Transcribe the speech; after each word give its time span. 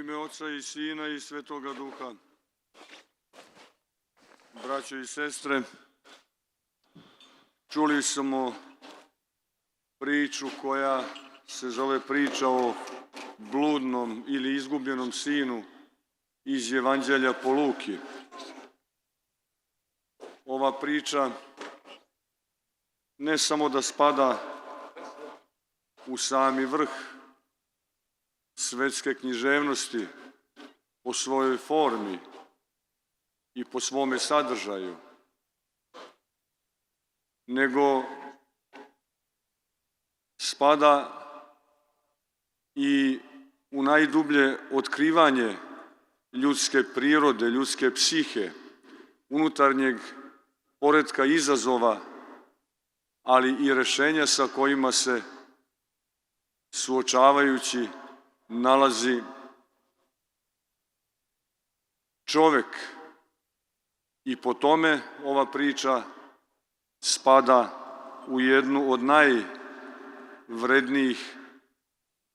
ime 0.00 0.16
Oca 0.16 0.48
i 0.48 0.62
Sina 0.62 1.08
i 1.08 1.20
Svetoga 1.20 1.72
Duha. 1.72 2.14
Braćo 4.62 4.96
i 4.96 5.06
sestre, 5.06 5.62
čuli 7.68 8.02
smo 8.02 8.54
priču 9.98 10.46
koja 10.62 11.04
se 11.46 11.70
zove 11.70 12.00
priča 12.00 12.48
o 12.48 12.74
bludnom 13.38 14.24
ili 14.28 14.54
izgubljenom 14.54 15.12
sinu 15.12 15.62
iz 16.44 16.72
Evanđelja 16.72 17.32
po 17.32 17.52
Luki. 17.52 17.98
Ova 20.44 20.80
priča 20.80 21.30
ne 23.18 23.38
samo 23.38 23.68
da 23.68 23.82
spada 23.82 24.42
u 26.06 26.16
sami 26.16 26.64
vrh 26.64 26.90
svetske 28.60 29.14
književnosti 29.14 30.06
po 31.02 31.12
svojoj 31.12 31.56
formi 31.56 32.18
i 33.54 33.64
po 33.64 33.80
svome 33.80 34.18
sadržaju, 34.18 34.96
nego 37.46 38.02
spada 40.40 40.92
i 42.74 43.18
u 43.70 43.82
najdublje 43.82 44.58
otkrivanje 44.72 45.56
ljudske 46.32 46.82
prirode, 46.94 47.46
ljudske 47.46 47.90
psihe, 47.94 48.50
unutarnjeg 49.28 49.96
poredka 50.80 51.24
izazova, 51.24 52.00
ali 53.22 53.66
i 53.66 53.74
rešenja 53.74 54.26
sa 54.26 54.48
kojima 54.54 54.92
se 54.92 55.22
suočavajući 56.74 57.88
nalazi 58.50 59.22
čovek 62.24 62.66
i 64.24 64.36
po 64.36 64.54
tome 64.54 65.00
ova 65.24 65.50
priča 65.50 66.02
spada 67.04 67.76
u 68.28 68.40
jednu 68.40 68.92
od 68.92 69.02
najvrednijih 69.02 71.36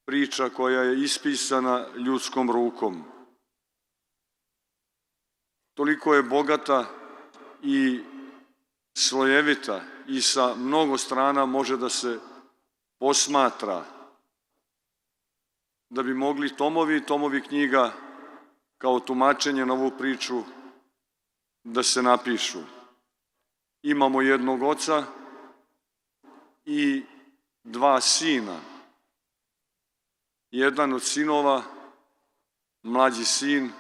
priča 0.06 0.50
koja 0.50 0.82
je 0.82 1.04
ispisana 1.04 1.88
ljudskom 1.98 2.52
rukom. 2.52 3.04
Toliko 5.74 6.14
je 6.14 6.24
bogata 6.24 6.86
i 7.64 8.04
slojevita 8.98 9.82
i 10.08 10.22
sa 10.22 10.56
mnogo 10.56 10.98
strana 10.98 11.46
može 11.46 11.78
da 11.78 11.90
se 11.90 12.20
posmatra 13.00 13.95
da 15.90 16.04
bi 16.04 16.14
mogli 16.14 16.56
tomovi 16.56 17.06
tomovi 17.06 17.42
knjiga 17.42 17.94
kao 18.78 19.00
tumačenje 19.00 19.66
na 19.66 19.74
ovu 19.74 19.92
priču 19.98 20.44
da 21.64 21.84
se 21.84 22.02
napišu. 22.02 22.60
Imamo 23.84 24.22
jednog 24.22 24.64
oca 24.64 25.04
i 26.66 27.04
dva 27.64 28.02
sina. 28.02 28.60
Jedan 30.52 30.94
od 30.94 31.04
sinova, 31.04 31.64
mlađi 32.84 33.26
sin, 33.26 33.72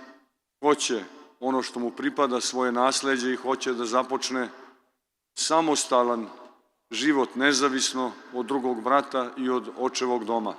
hoće 0.60 1.04
ono 1.40 1.62
što 1.62 1.80
mu 1.80 1.92
pripada 1.92 2.42
svoje 2.42 2.72
nasledđe 2.72 3.34
i 3.34 3.36
hoće 3.36 3.74
da 3.74 3.86
započne 3.86 4.50
samostalan 5.34 6.30
život 6.92 7.36
nezavisno 7.36 8.12
od 8.34 8.46
drugog 8.46 8.84
brata 8.84 9.32
i 9.38 9.50
od 9.50 9.70
očevog 9.78 10.26
doma 10.26 10.56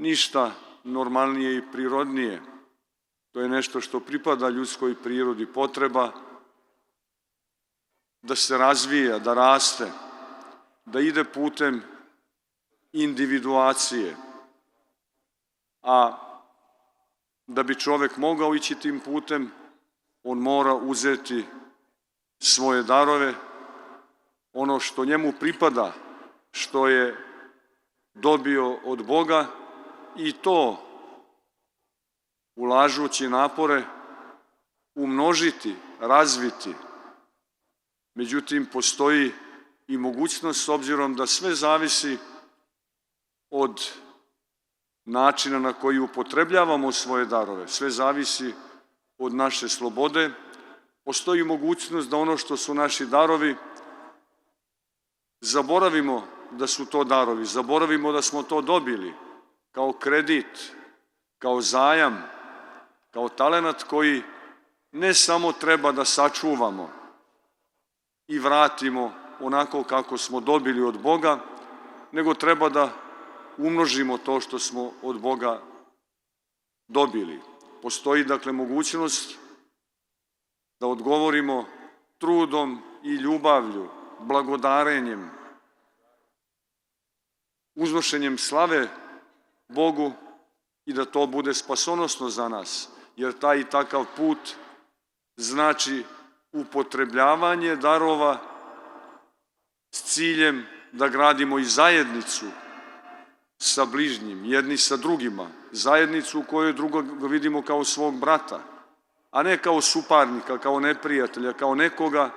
ništa 0.00 0.52
normalnije 0.84 1.56
i 1.56 1.62
prirodnije. 1.72 2.42
To 3.32 3.40
je 3.40 3.48
nešto 3.48 3.80
što 3.80 4.00
pripada 4.00 4.48
ljudskoj 4.48 4.94
prirodi 5.02 5.46
potreba 5.46 6.12
da 8.22 8.36
se 8.36 8.58
razvija, 8.58 9.18
da 9.18 9.34
raste, 9.34 9.90
da 10.84 11.00
ide 11.00 11.24
putem 11.24 11.82
individuacije. 12.92 14.16
A 15.82 16.16
da 17.46 17.62
bi 17.62 17.74
čovek 17.74 18.16
mogao 18.16 18.54
ići 18.54 18.74
tim 18.74 19.00
putem, 19.00 19.50
on 20.22 20.38
mora 20.38 20.74
uzeti 20.74 21.44
svoje 22.38 22.82
darove, 22.82 23.34
ono 24.52 24.80
što 24.80 25.04
njemu 25.04 25.32
pripada, 25.40 25.92
što 26.50 26.88
je 26.88 27.16
dobio 28.14 28.78
od 28.84 29.06
Boga, 29.06 29.46
i 30.16 30.32
to 30.32 30.86
ulažući 32.56 33.28
napore 33.28 33.84
umnožiti, 34.94 35.76
razviti. 36.00 36.74
Međutim, 38.14 38.66
postoji 38.72 39.32
i 39.88 39.96
mogućnost 39.96 40.64
s 40.64 40.68
obzirom 40.68 41.14
da 41.14 41.26
sve 41.26 41.54
zavisi 41.54 42.18
od 43.50 43.90
načina 45.04 45.58
na 45.58 45.72
koji 45.72 45.98
upotrebljavamo 45.98 46.92
svoje 46.92 47.24
darove, 47.24 47.68
sve 47.68 47.90
zavisi 47.90 48.54
od 49.18 49.34
naše 49.34 49.68
slobode, 49.68 50.30
postoji 51.04 51.44
mogućnost 51.44 52.10
da 52.10 52.16
ono 52.16 52.36
što 52.36 52.56
su 52.56 52.74
naši 52.74 53.06
darovi 53.06 53.56
zaboravimo 55.40 56.26
da 56.50 56.66
su 56.66 56.86
to 56.86 57.04
darovi, 57.04 57.44
zaboravimo 57.44 58.12
da 58.12 58.22
smo 58.22 58.42
to 58.42 58.60
dobili, 58.62 59.14
kao 59.72 59.92
kredit, 59.92 60.72
kao 61.38 61.60
zajam, 61.60 62.22
kao 63.10 63.28
talenat 63.28 63.82
koji 63.82 64.22
ne 64.92 65.14
samo 65.14 65.52
treba 65.52 65.92
da 65.92 66.04
sačuvamo 66.04 66.90
i 68.28 68.38
vratimo 68.38 69.12
onako 69.40 69.82
kako 69.82 70.18
smo 70.18 70.40
dobili 70.40 70.82
od 70.82 71.00
Boga, 71.00 71.38
nego 72.12 72.34
treba 72.34 72.68
da 72.68 72.92
umnožimo 73.58 74.18
to 74.18 74.40
što 74.40 74.58
smo 74.58 74.92
od 75.02 75.20
Boga 75.20 75.60
dobili. 76.88 77.40
Postoji 77.82 78.24
dakle 78.24 78.52
mogućnost 78.52 79.38
da 80.80 80.86
odgovorimo 80.86 81.66
trudom 82.18 82.82
i 83.02 83.14
ljubavlju, 83.14 83.88
blagodarenjem, 84.20 85.30
uznošenjem 87.74 88.38
slave 88.38 88.88
Bogu 89.70 90.12
i 90.86 90.92
da 90.92 91.04
to 91.04 91.26
bude 91.26 91.54
spasonosno 91.54 92.28
za 92.28 92.48
nas, 92.48 92.88
jer 93.16 93.38
taj 93.38 93.60
i 93.60 93.64
takav 93.64 94.04
put 94.16 94.38
znači 95.36 96.04
upotrebljavanje 96.52 97.76
darova 97.76 98.38
s 99.90 100.02
ciljem 100.02 100.66
da 100.92 101.08
gradimo 101.08 101.58
i 101.58 101.64
zajednicu 101.64 102.46
sa 103.58 103.84
bližnjim, 103.84 104.44
jedni 104.44 104.76
sa 104.76 104.96
drugima, 104.96 105.46
zajednicu 105.72 106.40
u 106.40 106.44
kojoj 106.44 106.72
drugog 106.72 107.30
vidimo 107.30 107.62
kao 107.62 107.84
svog 107.84 108.20
brata, 108.20 108.60
a 109.30 109.42
ne 109.42 109.58
kao 109.58 109.80
suparnika, 109.80 110.58
kao 110.58 110.80
neprijatelja, 110.80 111.52
kao 111.52 111.74
nekoga 111.74 112.30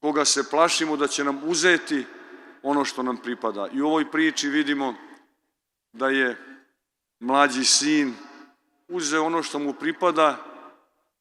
koga 0.00 0.24
se 0.24 0.50
plašimo 0.50 0.96
da 0.96 1.06
će 1.06 1.24
nam 1.24 1.40
uzeti 1.44 2.06
ono 2.62 2.84
što 2.84 3.02
nam 3.02 3.16
pripada. 3.16 3.68
I 3.72 3.82
u 3.82 3.86
ovoj 3.86 4.10
priči 4.10 4.48
vidimo 4.48 4.94
da 5.92 6.08
je 6.08 6.36
mlađi 7.20 7.64
sin 7.64 8.14
uzeo 8.88 9.24
ono 9.24 9.42
što 9.42 9.58
mu 9.58 9.72
pripada, 9.72 10.44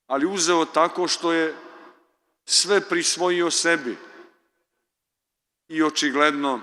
ali 0.08 0.26
uzeo 0.26 0.66
tako 0.66 1.08
što 1.08 1.34
je 1.34 1.56
sve 2.46 2.90
prisvojio 2.90 3.52
sebi. 3.52 3.98
I 5.68 5.84
očigledno 5.84 6.62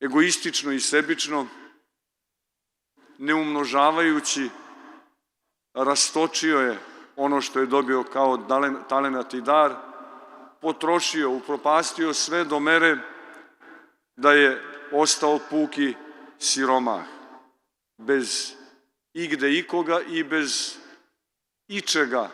egoistično 0.00 0.72
i 0.72 0.80
sebično, 0.80 1.46
ne 3.18 3.34
umnožavajući, 3.34 4.50
rastočio 5.74 6.58
je 6.58 6.78
ono 7.16 7.40
što 7.40 7.60
je 7.60 7.66
dobio 7.66 8.02
kao 8.02 8.36
talenat 8.88 9.34
i 9.34 9.40
dar, 9.40 9.74
potrošio, 10.60 11.30
upropastio 11.30 12.14
sve 12.14 12.44
do 12.44 12.60
mere 12.60 12.98
da 14.16 14.32
je 14.32 14.79
ostao 14.92 15.38
puki 15.50 15.94
siromah, 16.38 17.04
bez 17.98 18.54
igde 19.14 19.58
ikoga 19.58 20.00
i 20.00 20.24
bez 20.24 20.76
ičega 21.68 22.30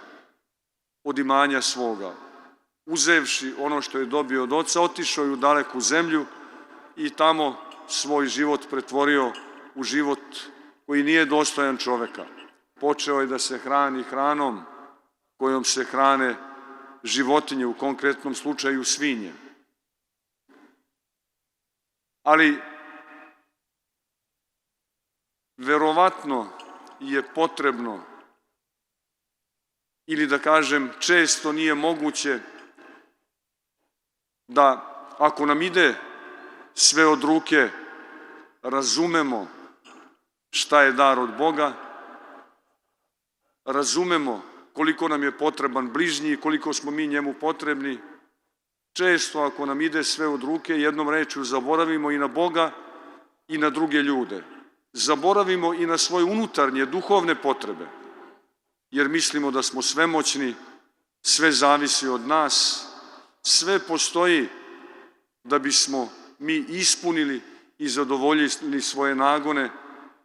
od 1.05 1.19
imanja 1.19 1.62
svoga. 1.62 2.14
Uzevši 2.87 3.55
ono 3.58 3.82
što 3.82 3.99
je 3.99 4.06
dobio 4.06 4.43
od 4.43 4.53
oca, 4.53 4.81
otišao 4.81 5.25
je 5.25 5.31
u 5.31 5.37
daleku 5.37 5.81
zemlju 5.81 6.26
i 6.97 7.11
tamo 7.11 7.56
svoj 7.88 8.26
život 8.26 8.61
pretvorio 8.70 9.32
u 9.75 9.82
život 9.82 10.20
koji 10.87 11.03
nije 11.03 11.25
dostojan 11.25 11.76
čoveka. 11.76 12.25
Počeo 12.81 13.20
je 13.20 13.26
da 13.26 13.38
se 13.38 13.58
hrani 13.58 14.03
hranom 14.03 14.62
kojom 15.37 15.64
se 15.64 15.85
hrane 15.85 16.37
životinje, 17.03 17.67
u 17.67 17.75
konkretnom 17.75 18.35
slučaju 18.35 18.85
svinje. 18.85 19.32
Ali 22.26 22.58
verovatno 25.56 26.49
je 27.00 27.23
potrebno 27.34 28.00
ili 30.06 30.26
da 30.26 30.38
kažem 30.38 30.90
često 31.00 31.52
nije 31.52 31.75
moguće 31.75 32.38
da 34.49 34.93
ako 35.19 35.46
nam 35.46 35.62
ide 35.62 35.94
sve 36.75 37.06
od 37.06 37.25
ruke 37.25 37.69
razumemo 38.62 39.49
šta 40.50 40.82
je 40.82 40.93
dar 40.93 41.19
od 41.19 41.37
Boga, 41.38 41.72
razumemo 43.64 44.43
koliko 44.72 45.08
nam 45.08 45.22
je 45.22 45.38
potreban 45.38 45.93
bližnji 45.93 46.32
i 46.32 46.40
koliko 46.40 46.72
smo 46.72 46.90
mi 46.90 47.06
njemu 47.06 47.34
potrebni, 47.40 47.99
često 48.96 49.40
ako 49.40 49.66
nam 49.66 49.81
ide 49.81 50.04
sve 50.04 50.28
od 50.28 50.43
ruke, 50.43 50.72
jednom 50.72 51.08
rečju 51.08 51.44
zaboravimo 51.44 52.10
i 52.10 52.19
na 52.19 52.28
Boga 52.28 52.72
i 53.48 53.58
na 53.58 53.70
druge 53.70 54.02
ljude. 54.02 54.44
Zaboravimo 54.93 55.75
i 55.75 55.87
na 55.87 55.98
svoje 55.98 56.25
unutarnje, 56.25 56.87
duhovne 56.87 57.34
potrebe, 57.34 57.87
jer 58.90 59.08
mislimo 59.08 59.50
da 59.50 59.62
smo 59.62 59.82
svemoćni, 59.82 60.54
sve 61.22 61.52
zavisi 61.52 62.08
od 62.08 62.26
nas, 62.26 62.87
sve 63.43 63.78
postoji 63.78 64.48
da 65.44 65.58
bismo 65.58 66.08
mi 66.38 66.56
ispunili 66.56 67.40
i 67.78 67.88
zadovoljili 67.88 68.81
svoje 68.81 69.14
nagone 69.14 69.70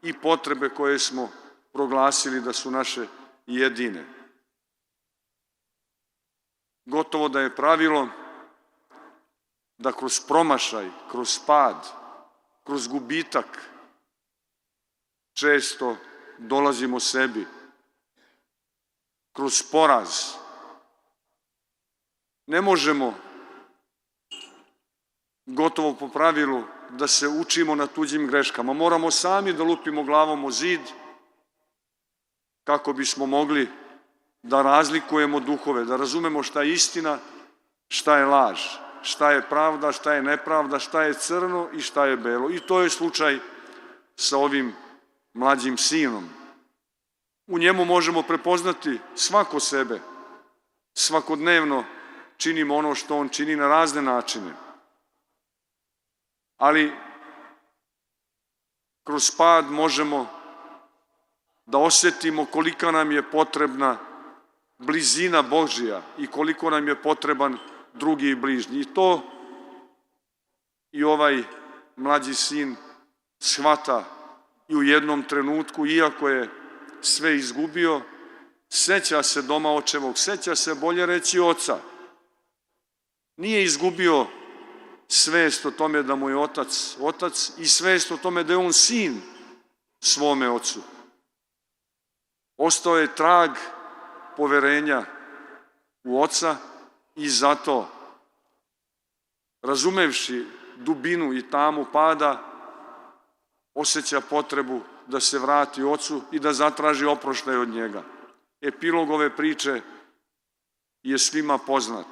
i 0.04 0.14
potrebe 0.14 0.70
koje 0.70 1.00
smo 1.00 1.32
proglasili 1.74 2.42
da 2.42 2.54
su 2.54 2.72
naše 2.72 3.08
jedine. 3.48 4.06
Gotovo 6.86 7.30
da 7.30 7.42
je 7.42 7.56
pravilo 7.56 8.21
da 9.82 9.92
kroz 9.92 10.20
promašaj, 10.28 10.90
kroz 11.12 11.40
pad, 11.46 11.90
kroz 12.64 12.88
gubitak 12.88 13.70
često 15.34 15.98
dolazimo 16.38 17.00
sebi, 17.00 17.48
kroz 19.34 19.64
poraz. 19.72 20.10
Ne 22.48 22.62
možemo 22.62 23.14
gotovo 25.46 25.94
po 25.94 26.10
pravilu 26.10 26.64
da 26.90 27.08
se 27.08 27.28
učimo 27.28 27.76
na 27.76 27.88
tuđim 27.88 28.28
greškama. 28.28 28.74
Moramo 28.74 29.12
sami 29.12 29.54
da 29.54 29.64
lupimo 29.64 30.04
glavom 30.04 30.46
o 30.46 30.52
zid 30.52 30.82
kako 32.64 32.94
bismo 32.94 33.26
mogli 33.26 33.70
da 34.44 34.62
razlikujemo 34.62 35.40
duhove, 35.40 35.86
da 35.86 35.98
razumemo 35.98 36.44
šta 36.44 36.62
je 36.62 36.74
istina, 36.74 37.18
šta 37.88 38.18
je 38.18 38.26
laž, 38.26 38.62
šta 39.02 39.32
je 39.32 39.42
pravda, 39.50 39.92
šta 39.92 40.14
je 40.14 40.22
nepravda, 40.22 40.80
šta 40.80 41.04
je 41.04 41.14
crno 41.14 41.70
i 41.74 41.82
šta 41.82 42.06
je 42.06 42.18
belo. 42.18 42.50
I 42.50 42.60
to 42.60 42.82
je 42.82 42.90
slučaj 42.90 43.40
sa 44.16 44.38
ovim 44.38 44.76
mlađim 45.34 45.78
sinom. 45.78 46.30
U 47.48 47.60
njemu 47.60 47.86
možemo 47.86 48.22
prepoznati 48.22 49.00
svako 49.16 49.60
sebe. 49.60 50.00
Svakodnevno 50.94 51.84
činimo 52.38 52.76
ono 52.76 52.96
što 52.96 53.18
on 53.18 53.30
čini 53.30 53.56
na 53.56 53.68
razne 53.68 54.02
načine 54.02 54.52
ali 56.62 56.94
kroz 59.04 59.32
pad 59.38 59.72
možemo 59.72 60.28
da 61.66 61.78
osetimo 61.78 62.46
kolika 62.46 62.92
nam 62.92 63.12
je 63.12 63.32
potrebna 63.32 63.98
blizina 64.78 65.42
Božija 65.42 66.02
i 66.18 66.28
koliko 66.28 66.70
nam 66.70 66.88
je 66.88 67.02
potreban 67.02 67.58
drugi 67.94 68.30
i 68.30 68.36
bližnji. 68.36 68.80
I 68.80 68.94
to 68.94 69.24
i 70.92 71.04
ovaj 71.04 71.44
mlađi 71.96 72.34
sin 72.34 72.76
shvata 73.40 74.04
i 74.68 74.76
u 74.76 74.84
jednom 74.84 75.24
trenutku, 75.24 75.86
iako 75.86 76.30
je 76.30 76.50
sve 77.02 77.36
izgubio, 77.36 78.02
seća 78.70 79.24
se 79.24 79.42
doma 79.42 79.74
očevog, 79.74 80.18
seća 80.18 80.56
se 80.56 80.76
bolje 80.76 81.06
reći 81.06 81.40
oca. 81.40 81.80
Nije 83.38 83.64
izgubio 83.64 84.28
svest 85.08 85.66
o 85.66 85.72
tome 85.72 86.04
da 86.04 86.16
mu 86.16 86.30
je 86.30 86.38
otac 86.38 86.98
otac 87.00 87.52
i 87.58 87.66
svest 87.66 88.12
o 88.12 88.18
tome 88.18 88.44
da 88.44 88.54
je 88.54 88.58
on 88.58 88.74
sin 88.74 89.22
svome 90.00 90.50
ocu. 90.50 90.82
Ostao 92.58 92.98
je 92.98 93.16
trag 93.16 93.52
poverenja 94.38 95.06
u 96.04 96.22
oca 96.22 96.58
i 97.16 97.30
zato, 97.30 97.88
razumevši 99.62 100.46
dubinu 100.76 101.34
i 101.34 101.50
tamu 101.50 101.86
pada, 101.94 102.44
osjeća 103.74 104.22
potrebu 104.22 104.82
da 105.08 105.20
se 105.20 105.40
vrati 105.40 105.84
ocu 105.84 106.22
i 106.32 106.40
da 106.40 106.54
zatraži 106.54 107.06
oproštaj 107.06 107.58
od 107.58 107.70
njega. 107.70 108.04
Epilog 108.62 109.10
ove 109.10 109.36
priče 109.36 109.82
je 111.04 111.18
svima 111.18 111.58
poznat. 111.58 112.08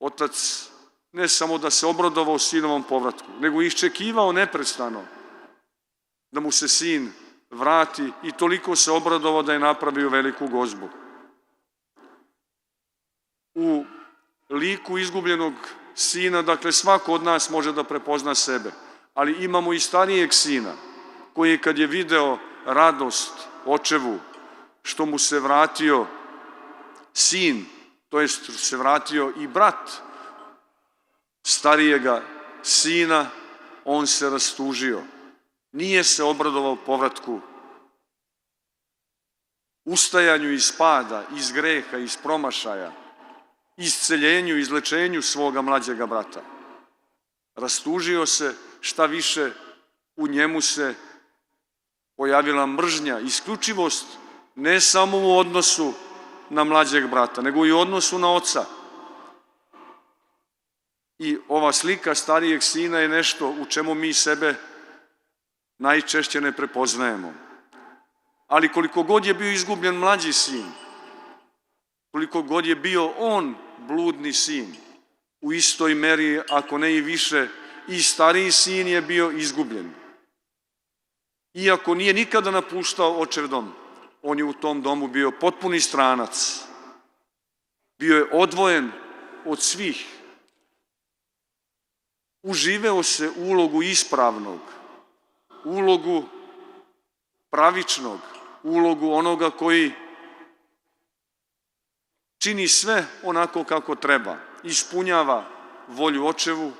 Otac 0.00 0.68
ne 1.12 1.28
samo 1.28 1.58
da 1.58 1.70
se 1.70 1.86
obradovao 1.86 2.38
sinovom 2.38 2.82
povratku, 2.82 3.28
nego 3.40 3.62
iščekivao 3.62 4.32
neprestano 4.32 5.04
da 6.30 6.40
mu 6.40 6.52
se 6.52 6.68
sin 6.68 7.12
vrati 7.50 8.12
i 8.22 8.32
toliko 8.32 8.76
se 8.76 8.90
obradovao 8.90 9.42
da 9.42 9.52
je 9.52 9.58
napravio 9.58 10.08
veliku 10.08 10.48
gozbu. 10.48 10.88
U 13.54 13.84
liku 14.50 14.98
izgubljenog 14.98 15.54
sina, 15.94 16.42
dakle 16.42 16.72
svako 16.72 17.12
od 17.12 17.22
nas 17.22 17.50
može 17.50 17.72
da 17.72 17.84
prepozna 17.84 18.34
sebe, 18.34 18.72
ali 19.14 19.44
imamo 19.44 19.72
i 19.72 19.80
starijeg 19.80 20.32
sina 20.32 20.72
koji 21.34 21.58
kad 21.58 21.78
je 21.78 21.86
video 21.86 22.38
radost 22.66 23.32
očevu 23.64 24.18
što 24.82 25.06
mu 25.06 25.18
se 25.18 25.40
vratio 25.40 26.06
sin, 27.12 27.66
to 28.08 28.20
jest 28.20 28.50
se 28.58 28.76
vratio 28.76 29.32
i 29.36 29.46
brat 29.46 29.90
starijega 31.42 32.22
sina, 32.62 33.26
on 33.84 34.06
se 34.06 34.30
rastužio. 34.30 35.02
Nije 35.72 36.04
se 36.04 36.24
obradovao 36.24 36.76
povratku 36.76 37.40
ustajanju 39.84 40.52
iz 40.52 40.72
pada, 40.78 41.24
iz 41.36 41.52
greha, 41.52 41.96
iz 41.96 42.16
promašaja, 42.16 42.92
isceljenju, 43.78 44.58
izlečenju 44.58 45.22
svoga 45.22 45.62
mlađega 45.62 46.06
brata. 46.06 46.42
Rastužio 47.54 48.26
se, 48.26 48.54
šta 48.80 49.06
više, 49.06 49.50
u 50.16 50.28
njemu 50.28 50.60
se 50.60 50.94
pojavila 52.16 52.66
mržnja, 52.66 53.18
isključivost, 53.20 54.06
ne 54.54 54.80
samo 54.80 55.18
u 55.18 55.38
odnosu 55.38 55.92
na 56.50 56.64
mlađeg 56.64 57.06
brata, 57.10 57.42
nego 57.42 57.66
i 57.66 57.72
u 57.72 57.78
odnosu 57.78 58.18
na 58.18 58.32
oca. 58.32 58.64
I 61.18 61.38
ova 61.48 61.72
slika 61.72 62.14
starijeg 62.14 62.62
sina 62.62 62.98
je 62.98 63.08
nešto 63.08 63.48
u 63.48 63.66
čemu 63.66 63.94
mi 63.94 64.12
sebe 64.12 64.54
najčešće 65.78 66.40
ne 66.40 66.52
prepoznajemo. 66.52 67.34
Ali 68.46 68.72
koliko 68.72 69.02
god 69.02 69.26
je 69.26 69.34
bio 69.34 69.52
izgubljen 69.52 69.94
mlađi 69.94 70.32
sin, 70.32 70.66
koliko 72.10 72.42
god 72.42 72.66
je 72.66 72.76
bio 72.76 73.12
on 73.18 73.67
bludni 73.88 74.32
sin, 74.32 74.74
u 75.40 75.52
istoj 75.52 75.94
meri, 75.94 76.40
ako 76.48 76.78
ne 76.78 76.94
i 76.94 77.00
više, 77.00 77.48
i 77.88 78.02
stariji 78.02 78.52
sin 78.52 78.88
je 78.88 79.02
bio 79.02 79.30
izgubljen. 79.30 79.90
Iako 81.54 81.94
nije 81.94 82.14
nikada 82.14 82.50
napuštao 82.50 83.20
očev 83.20 83.48
dom, 83.48 83.72
on 84.22 84.38
je 84.38 84.44
u 84.44 84.52
tom 84.52 84.82
domu 84.82 85.08
bio 85.08 85.30
potpuni 85.30 85.80
stranac. 85.80 86.60
Bio 87.98 88.16
je 88.16 88.30
odvojen 88.32 88.92
od 89.44 89.62
svih 89.62 90.06
uživeo 92.42 93.02
se 93.02 93.30
ulogu 93.36 93.82
ispravnog, 93.82 94.60
ulogu 95.64 96.24
pravičnog, 97.50 98.20
ulogu 98.62 99.12
onoga 99.12 99.50
koji 99.50 99.92
čini 102.38 102.68
sve 102.68 103.06
onako 103.22 103.64
kako 103.64 103.94
treba, 103.94 104.36
ispunjava 104.62 105.44
volju 105.88 106.26
očevu, 106.26 106.72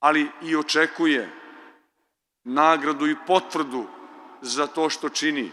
ali 0.00 0.30
i 0.42 0.56
očekuje 0.56 1.30
nagradu 2.44 3.06
i 3.06 3.16
potvrdu 3.26 3.86
za 4.40 4.66
to 4.66 4.90
što 4.90 5.08
čini. 5.08 5.52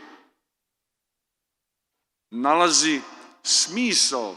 Nalazi 2.32 3.02
smisao, 3.44 4.36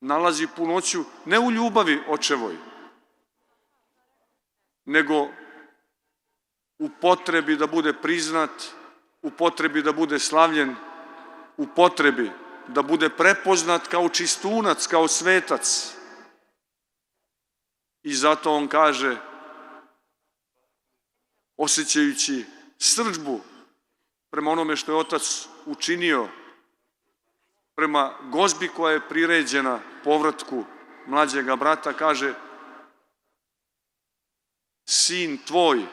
nalazi 0.00 0.46
punoću 0.56 1.04
ne 1.24 1.38
u 1.38 1.50
ljubavi 1.50 2.02
očevoj, 2.08 2.56
nego 4.84 5.28
u 6.78 6.88
potrebi 7.00 7.56
da 7.56 7.66
bude 7.66 7.92
priznat, 7.92 8.50
u 9.22 9.30
potrebi 9.30 9.82
da 9.82 9.92
bude 9.92 10.18
slavljen, 10.18 10.76
u 11.56 11.66
potrebi 11.76 12.30
da 12.68 12.82
bude 12.82 13.08
prepoznat 13.08 13.88
kao 13.88 14.08
čistunac, 14.08 14.86
kao 14.86 15.08
svetac. 15.08 15.94
I 18.02 18.14
zato 18.14 18.52
on 18.52 18.68
kaže, 18.68 19.16
osjećajući 21.56 22.44
srđbu 22.78 23.40
prema 24.30 24.50
onome 24.50 24.76
što 24.76 24.92
je 24.92 24.98
otac 24.98 25.48
učinio, 25.66 26.28
prema 27.74 28.14
gozbi 28.22 28.68
koja 28.68 28.92
je 28.92 29.08
priređena 29.08 29.80
povratku 30.04 30.64
mlađega 31.06 31.56
brata, 31.56 31.92
kaže 31.92 32.34
sin 34.84 35.38
tvoj 35.46 35.86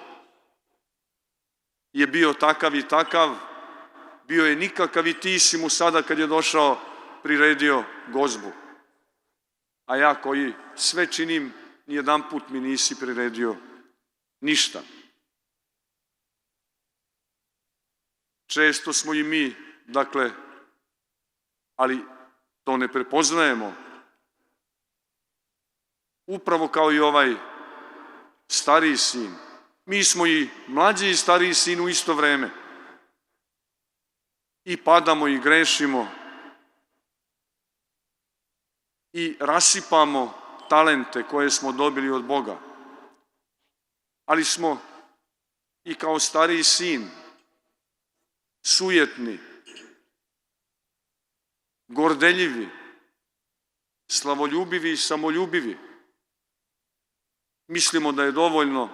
je 1.93 2.07
bio 2.07 2.33
takav 2.33 2.75
i 2.75 2.87
takav, 2.87 3.35
bio 4.31 4.45
je 4.45 4.55
nikakav 4.55 5.07
i 5.07 5.19
ti 5.19 5.39
si 5.39 5.57
mu 5.57 5.69
sada 5.69 6.01
kad 6.01 6.19
je 6.19 6.27
došao 6.27 6.79
priredio 7.23 7.83
gozbu. 8.07 8.51
A 9.85 9.95
ja 9.95 10.21
koji 10.21 10.53
sve 10.75 11.07
činim, 11.11 11.53
nijedan 11.87 12.29
put 12.29 12.49
mi 12.49 12.59
nisi 12.59 12.99
priredio 12.99 13.55
ništa. 14.41 14.81
Često 18.47 18.93
smo 18.93 19.13
i 19.13 19.23
mi, 19.23 19.55
dakle, 19.85 20.31
ali 21.75 21.99
to 22.63 22.77
ne 22.77 22.87
prepoznajemo. 22.87 23.75
Upravo 26.25 26.67
kao 26.67 26.91
i 26.91 26.99
ovaj 26.99 27.35
stariji 28.47 28.97
sin. 28.97 29.35
Mi 29.85 30.03
smo 30.03 30.27
i 30.27 30.49
mlađi 30.67 31.09
i 31.09 31.15
stariji 31.15 31.53
sin 31.53 31.81
u 31.81 31.89
isto 31.89 32.13
vreme. 32.13 32.61
I 34.63 34.77
padamo 34.77 35.27
i 35.27 35.39
grešimo. 35.39 36.07
I 39.13 39.37
rasipamo 39.39 40.33
talente 40.69 41.23
koje 41.23 41.49
smo 41.49 41.71
dobili 41.71 42.09
od 42.09 42.25
Boga. 42.25 42.59
Ali 44.25 44.43
smo 44.43 44.81
i 45.83 45.95
kao 45.95 46.19
stariji 46.19 46.63
sin 46.63 47.09
sujetni, 48.63 49.39
gordeljivi, 51.87 52.69
slavoljubivi 54.07 54.91
i 54.91 54.97
samoljubivi. 54.97 55.77
Mislimo 57.67 58.11
da 58.11 58.23
je 58.23 58.31
dovoljno 58.31 58.89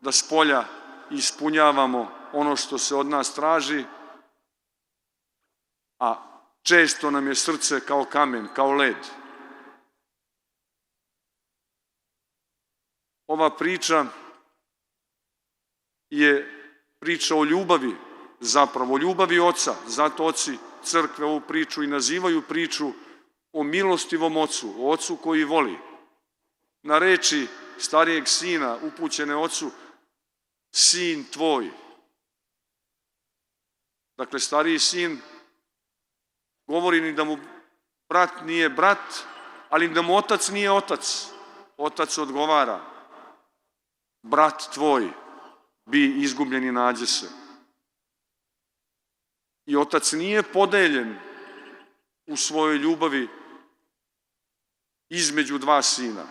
da 0.00 0.12
s 0.12 0.28
polja 0.28 0.64
ispunjavamo 1.10 2.12
ono 2.32 2.56
što 2.56 2.78
se 2.78 2.94
od 2.94 3.06
nas 3.06 3.34
traži, 3.34 3.84
a 6.04 6.16
često 6.62 7.10
nam 7.10 7.28
je 7.28 7.34
srce 7.34 7.80
kao 7.80 8.04
kamen, 8.04 8.48
kao 8.54 8.72
led. 8.72 8.96
Ova 13.26 13.56
priča 13.56 14.04
je 16.10 16.60
priča 16.98 17.36
o 17.36 17.44
ljubavi, 17.44 17.96
zapravo 18.40 18.94
o 18.94 18.98
ljubavi 18.98 19.38
oca, 19.38 19.74
zato 19.86 20.24
oci 20.24 20.58
crkve 20.82 21.26
ovu 21.26 21.40
priču 21.40 21.82
i 21.82 21.86
nazivaju 21.86 22.42
priču 22.48 22.92
o 23.52 23.62
milostivom 23.62 24.36
ocu, 24.36 24.74
o 24.78 24.90
ocu 24.90 25.16
koji 25.16 25.44
voli. 25.44 25.78
Na 26.82 26.98
reči 26.98 27.46
starijeg 27.78 28.28
sina 28.28 28.78
upućene 28.82 29.36
ocu, 29.36 29.70
sin 30.70 31.24
tvoj. 31.24 31.70
Dakle, 34.16 34.40
stariji 34.40 34.78
sin 34.78 35.20
govori 36.66 37.00
ni 37.00 37.12
da 37.12 37.24
mu 37.24 37.38
brat 38.08 38.42
nije 38.44 38.68
brat, 38.68 39.26
ali 39.68 39.88
da 39.88 40.02
mu 40.02 40.16
otac 40.16 40.48
nije 40.48 40.70
otac. 40.70 41.28
Otac 41.76 42.18
odgovara, 42.18 42.80
brat 44.22 44.62
tvoj 44.74 45.10
bi 45.86 46.22
izgubljen 46.22 46.64
i 46.64 46.72
nađe 46.72 47.06
se. 47.06 47.28
I 49.66 49.76
otac 49.76 50.12
nije 50.12 50.42
podeljen 50.42 51.18
u 52.26 52.36
svojoj 52.36 52.76
ljubavi 52.76 53.28
između 55.08 55.58
dva 55.58 55.82
sina. 55.82 56.26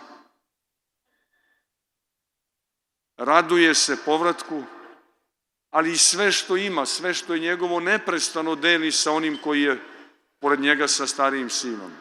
Raduje 3.18 3.76
se 3.76 3.98
povratku, 4.06 4.64
ali 5.70 5.92
i 5.92 5.98
sve 5.98 6.32
što 6.32 6.58
ima, 6.58 6.86
sve 6.86 7.14
što 7.14 7.34
je 7.34 7.40
njegovo 7.40 7.80
neprestano 7.80 8.56
deli 8.56 8.92
sa 8.92 9.12
onim 9.12 9.38
koji 9.44 9.62
je 9.62 9.93
pored 10.44 10.60
njega 10.60 10.88
sa 10.88 11.08
starijim 11.08 11.50
sinom. 11.50 11.92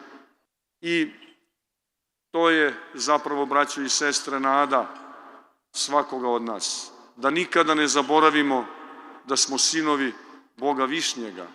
I 0.81 1.11
to 2.31 2.49
je 2.49 2.75
zapravo, 2.93 3.45
braćo 3.45 3.81
i 3.81 3.89
sestre, 3.89 4.39
nada 4.39 4.95
svakoga 5.71 6.29
od 6.29 6.41
nas. 6.41 6.91
Da 7.15 7.29
nikada 7.29 7.73
ne 7.73 7.87
zaboravimo 7.87 8.65
da 9.25 9.37
smo 9.37 9.57
sinovi 9.57 10.13
Boga 10.57 10.85
Višnjega 10.85 11.47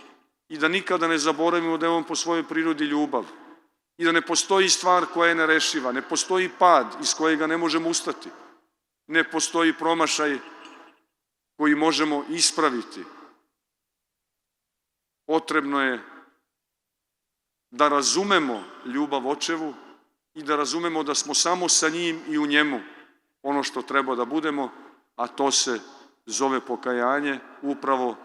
i 0.49 0.59
da 0.59 0.69
nikada 0.69 1.09
ne 1.09 1.19
zaboravimo 1.19 1.77
da 1.77 1.87
je 1.87 1.93
On 1.93 2.05
po 2.05 2.17
svojoj 2.17 2.49
prirodi 2.49 2.85
ljubav 2.85 3.25
i 3.99 4.05
da 4.05 4.13
ne 4.13 4.23
postoji 4.23 4.69
stvar 4.69 5.07
koja 5.07 5.29
je 5.29 5.35
nerešiva, 5.35 5.93
ne 5.93 6.03
postoji 6.03 6.49
pad 6.59 6.97
iz 7.03 7.15
kojega 7.15 7.47
ne 7.47 7.57
možemo 7.57 7.89
ustati, 7.89 8.31
ne 9.07 9.31
postoji 9.31 9.73
promašaj 9.73 10.39
koji 11.57 11.75
možemo 11.75 12.25
ispraviti. 12.29 13.05
Potrebno 15.27 15.83
je 15.83 16.18
da 17.71 17.89
razumemo 17.89 18.65
ljubav 18.85 19.29
očevu 19.29 19.75
i 20.35 20.43
da 20.43 20.57
razumemo 20.57 21.03
da 21.03 21.15
smo 21.15 21.35
samo 21.35 21.69
sa 21.69 21.89
njim 21.89 22.23
i 22.29 22.39
u 22.39 22.47
njemu 22.47 22.81
ono 23.43 23.63
što 23.63 23.83
treba 23.83 24.15
da 24.15 24.25
budemo, 24.25 24.71
a 25.17 25.27
to 25.27 25.51
se 25.51 25.81
zove 26.27 26.61
pokajanje 26.61 27.41
upravo 27.63 28.17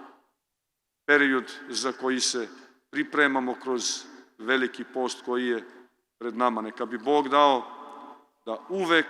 period 1.05 1.51
za 1.69 1.91
koji 1.91 2.19
se 2.19 2.47
pripremamo 2.89 3.55
kroz 3.63 4.05
veliki 4.37 4.83
post 4.83 5.21
koji 5.25 5.47
je 5.47 5.67
pred 6.17 6.37
nama. 6.37 6.61
Neka 6.61 6.85
bi 6.85 6.97
Bog 6.97 7.29
dao 7.29 7.65
da 8.45 8.57
uvek 8.69 9.05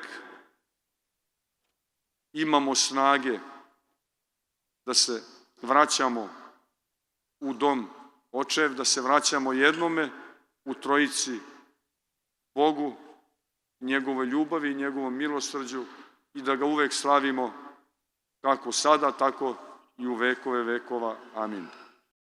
imamo 2.33 2.75
snage 2.75 3.39
da 4.85 4.93
se 4.93 5.23
vraćamo 5.61 6.29
u 7.39 7.53
dom 7.53 7.89
očev, 8.31 8.73
da 8.73 8.85
se 8.85 9.01
vraćamo 9.01 9.53
jednome 9.53 10.22
u 10.65 10.74
trojici 10.74 11.39
Bogu, 12.55 12.93
njegove 13.79 14.25
ljubavi 14.25 14.72
i 14.72 14.75
njegovom 14.75 15.17
milosrđu 15.17 15.86
i 16.34 16.41
da 16.41 16.55
ga 16.55 16.65
uvek 16.65 16.93
slavimo 16.93 17.53
kako 18.41 18.72
sada, 18.72 19.12
tako 19.12 19.55
i 19.98 20.08
u 20.08 20.15
vekove 20.15 20.63
vekova. 20.63 21.17
Amin. 21.36 21.67